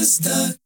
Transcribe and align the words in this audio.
is 0.00 0.18
the 0.18 0.59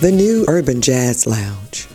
the 0.00 0.12
new 0.12 0.44
Urban 0.46 0.82
Jazz 0.82 1.26
Lounge. 1.26 1.88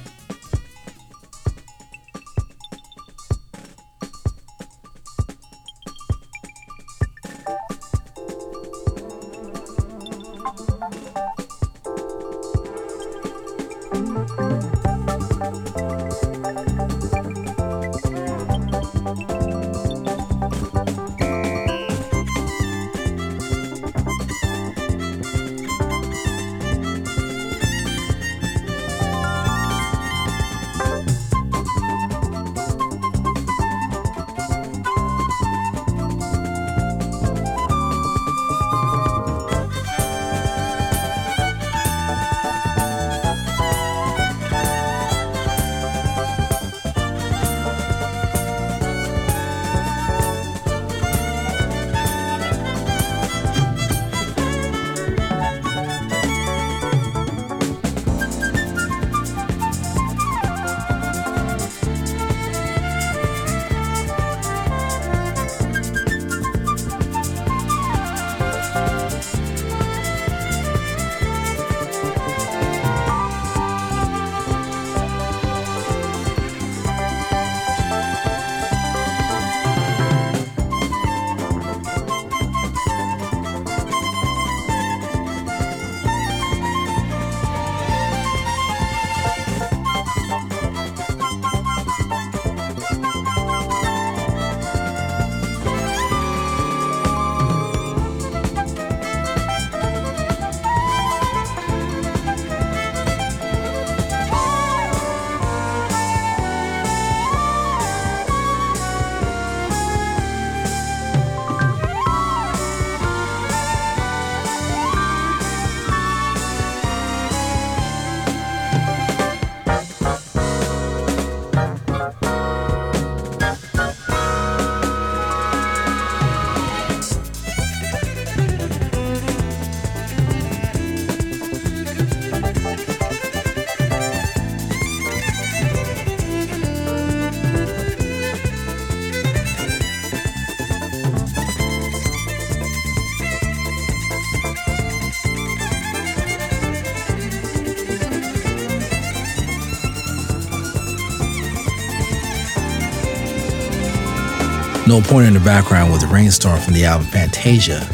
Noel 154.88 155.02
Pointer 155.02 155.28
in 155.28 155.34
the 155.34 155.40
background 155.40 155.92
with 155.92 156.04
Rainstorm 156.04 156.60
from 156.60 156.74
the 156.74 156.86
album 156.86 157.08
Fantasia 157.08 157.88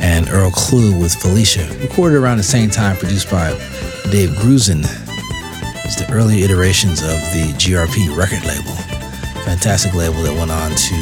and 0.00 0.28
Earl 0.28 0.50
Klugh 0.50 1.00
with 1.00 1.14
Felicia, 1.14 1.68
recorded 1.80 2.16
around 2.16 2.38
the 2.38 2.42
same 2.42 2.70
time, 2.70 2.96
produced 2.96 3.30
by 3.30 3.50
Dave 4.10 4.30
Grusin. 4.38 4.82
It's 5.84 5.96
the 5.96 6.06
early 6.12 6.42
iterations 6.42 7.02
of 7.02 7.18
the 7.34 7.52
GRP 7.58 8.16
record 8.16 8.44
label. 8.46 8.72
Fantastic 9.44 9.94
label 9.94 10.22
that 10.22 10.32
went 10.32 10.50
on 10.50 10.70
to 10.70 10.94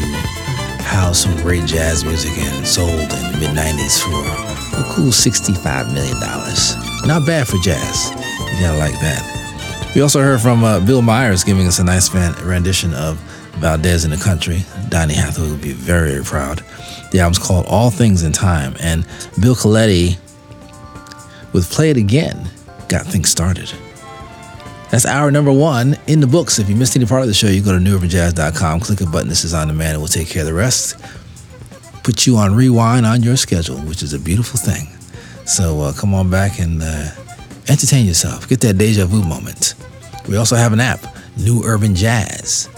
house 0.82 1.20
some 1.20 1.36
great 1.36 1.66
jazz 1.66 2.04
music 2.04 2.32
and 2.38 2.66
sold 2.66 2.90
in 2.90 3.08
the 3.08 3.38
mid 3.40 3.50
90s 3.56 4.00
for 4.02 4.80
a 4.80 4.94
cool 4.94 5.12
$65 5.12 5.92
million. 5.94 6.18
Not 7.06 7.26
bad 7.26 7.46
for 7.46 7.58
jazz. 7.58 8.10
You 8.54 8.60
gotta 8.60 8.78
like 8.78 8.98
that. 9.00 9.92
We 9.94 10.00
also 10.00 10.20
heard 10.20 10.40
from 10.40 10.64
uh, 10.64 10.80
Bill 10.80 11.02
Myers 11.02 11.44
giving 11.44 11.66
us 11.66 11.78
a 11.78 11.84
nice 11.84 12.12
rendition 12.14 12.94
of 12.94 13.20
Valdez 13.60 14.04
in 14.04 14.10
the 14.10 14.16
country. 14.16 14.64
Donny 14.88 15.14
Hathaway 15.14 15.50
would 15.50 15.60
be 15.60 15.72
very, 15.72 16.10
very 16.10 16.24
proud. 16.24 16.62
The 17.12 17.20
album's 17.20 17.38
called 17.38 17.66
All 17.66 17.90
Things 17.90 18.22
in 18.22 18.32
Time, 18.32 18.74
and 18.80 19.06
Bill 19.40 19.54
Colletti 19.54 20.18
with 21.52 21.70
Play 21.70 21.90
It 21.90 21.96
Again 21.96 22.48
got 22.88 23.06
things 23.06 23.28
started. 23.28 23.72
That's 24.90 25.06
hour 25.06 25.30
number 25.30 25.52
one 25.52 25.96
in 26.08 26.20
the 26.20 26.26
books. 26.26 26.58
If 26.58 26.68
you 26.68 26.74
missed 26.74 26.96
any 26.96 27.06
part 27.06 27.22
of 27.22 27.28
the 27.28 27.34
show, 27.34 27.46
you 27.46 27.62
go 27.62 27.72
to 27.72 27.78
newurbanjazz.com, 27.78 28.80
click 28.80 29.00
a 29.00 29.06
button, 29.06 29.28
this 29.28 29.44
is 29.44 29.54
on 29.54 29.68
demand, 29.68 29.92
and 29.92 29.98
we'll 30.00 30.08
take 30.08 30.28
care 30.28 30.42
of 30.42 30.48
the 30.48 30.54
rest. 30.54 30.98
Put 32.02 32.26
you 32.26 32.36
on 32.38 32.54
rewind 32.54 33.06
on 33.06 33.22
your 33.22 33.36
schedule, 33.36 33.76
which 33.78 34.02
is 34.02 34.14
a 34.14 34.18
beautiful 34.18 34.58
thing. 34.58 34.88
So 35.46 35.80
uh, 35.80 35.92
come 35.92 36.14
on 36.14 36.30
back 36.30 36.58
and 36.58 36.82
uh, 36.82 37.10
entertain 37.68 38.06
yourself. 38.06 38.48
Get 38.48 38.60
that 38.62 38.78
deja 38.78 39.04
vu 39.04 39.22
moment. 39.22 39.74
We 40.28 40.36
also 40.36 40.56
have 40.56 40.72
an 40.72 40.80
app, 40.80 41.00
New 41.36 41.62
Urban 41.64 41.94
Jazz. 41.94 42.69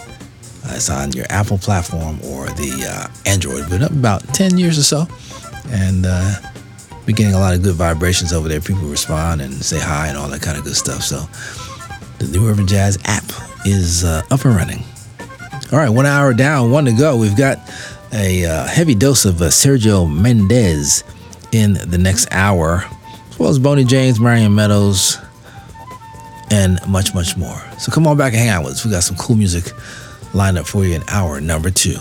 Uh, 0.65 0.75
it's 0.75 0.91
on 0.91 1.13
your 1.13 1.27
Apple 1.29 1.59
platform 1.59 2.21
or 2.25 2.47
the 2.47 2.87
uh, 2.89 3.31
Android. 3.31 3.69
Been 3.69 3.83
up 3.83 3.91
about 3.91 4.23
10 4.35 4.59
years 4.59 4.79
or 4.79 4.83
so. 4.83 5.07
And 5.71 6.05
uh, 6.07 6.35
we're 7.07 7.17
getting 7.17 7.35
a 7.35 7.39
lot 7.39 7.55
of 7.55 7.63
good 7.63 7.75
vibrations 7.75 8.33
over 8.33 8.49
there. 8.49 8.61
People 8.61 8.89
respond 8.89 9.41
and 9.41 9.53
say 9.55 9.79
hi 9.81 10.09
and 10.09 10.17
all 10.17 10.29
that 10.29 10.43
kind 10.43 10.57
of 10.57 10.65
good 10.65 10.77
stuff. 10.77 11.03
So 11.03 11.27
the 12.19 12.31
New 12.31 12.49
Urban 12.49 12.67
Jazz 12.67 12.99
app 13.05 13.25
is 13.65 14.05
uh, 14.05 14.23
up 14.31 14.45
and 14.45 14.55
running. 14.55 14.85
All 15.73 15.79
right, 15.79 15.89
one 15.89 16.07
hour 16.07 16.35
down, 16.35 16.71
one 16.71 16.85
to 16.85 16.93
go. 16.93 17.17
We've 17.17 17.37
got 17.37 17.59
a 18.13 18.45
uh, 18.45 18.67
heavy 18.67 18.95
dose 18.95 19.25
of 19.25 19.41
uh, 19.41 19.47
Sergio 19.47 20.07
Mendes 20.13 21.03
in 21.51 21.75
the 21.75 21.99
next 21.99 22.29
hour, 22.31 22.85
as 23.31 23.39
well 23.39 23.49
as 23.49 23.59
Boney 23.59 23.85
James, 23.85 24.21
Marion 24.21 24.55
Meadows, 24.55 25.19
and 26.51 26.79
much, 26.87 27.15
much 27.15 27.37
more. 27.37 27.59
So 27.79 27.91
come 27.91 28.07
on 28.07 28.19
back 28.19 28.35
and 28.35 28.41
hang 28.41 28.49
out 28.51 28.65
with 28.65 28.75
us. 28.75 28.85
We 28.85 28.91
got 28.91 29.03
some 29.03 29.17
cool 29.17 29.37
music 29.37 29.73
lined 30.35 30.59
up 30.59 30.67
for 30.67 30.85
you 30.85 30.95
in 30.95 31.03
hour 31.09 31.41
number 31.41 31.71
two. 31.71 31.97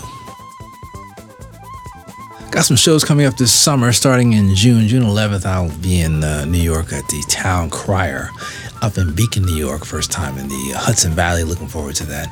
Got 2.50 2.66
some 2.66 2.76
shows 2.76 3.02
coming 3.02 3.24
up 3.24 3.38
this 3.38 3.52
summer 3.52 3.92
starting 3.92 4.34
in 4.34 4.54
June. 4.54 4.86
June 4.86 5.02
11th, 5.02 5.46
I'll 5.46 5.74
be 5.78 6.00
in 6.00 6.22
uh, 6.22 6.44
New 6.44 6.60
York 6.60 6.92
at 6.92 7.08
the 7.08 7.24
Towne 7.26 7.70
Crier 7.70 8.28
up 8.82 8.98
in 8.98 9.14
Beacon, 9.14 9.44
New 9.44 9.56
York, 9.56 9.86
first 9.86 10.10
time 10.12 10.36
in 10.36 10.48
the 10.48 10.74
Hudson 10.76 11.12
Valley. 11.12 11.44
Looking 11.44 11.68
forward 11.68 11.94
to 11.96 12.04
that. 12.06 12.28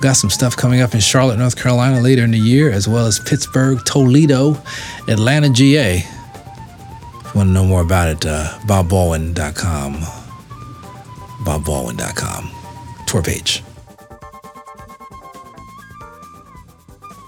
got 0.00 0.12
some 0.12 0.30
stuff 0.30 0.56
coming 0.56 0.82
up 0.82 0.94
in 0.94 1.00
Charlotte, 1.00 1.38
North 1.38 1.56
Carolina 1.60 2.00
later 2.00 2.22
in 2.22 2.30
the 2.30 2.38
year, 2.38 2.70
as 2.70 2.86
well 2.86 3.06
as 3.06 3.18
Pittsburgh, 3.18 3.84
Toledo, 3.84 4.56
Atlanta, 5.08 5.48
GA. 5.50 5.96
If 5.96 6.04
you 6.04 7.30
want 7.34 7.48
to 7.48 7.52
know 7.52 7.64
more 7.64 7.80
about 7.82 8.08
it, 8.08 8.24
uh, 8.24 8.58
bobbaldwin.com. 8.66 9.94
bobbaldwin.com. 11.44 12.50
Tour 13.06 13.22
page. 13.22 13.65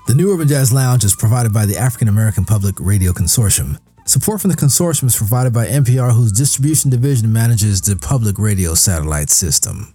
The 0.09 0.15
New 0.15 0.33
Urban 0.33 0.49
Jazz 0.49 0.73
Lounge 0.73 1.05
is 1.05 1.15
provided 1.15 1.53
by 1.53 1.67
the 1.67 1.77
African 1.77 2.09
American 2.09 2.47
Public 2.47 2.77
Radio 2.81 3.13
Consortium. 3.13 3.79
Support 4.07 4.41
from 4.41 4.49
the 4.49 4.57
consortium 4.57 5.05
is 5.05 5.15
provided 5.15 5.53
by 5.53 5.67
NPR, 5.67 6.15
whose 6.15 6.33
distribution 6.33 6.91
division 6.91 7.31
manages 7.31 7.83
the 7.83 7.95
public 7.95 8.39
radio 8.39 8.73
satellite 8.73 9.29
system. 9.29 9.95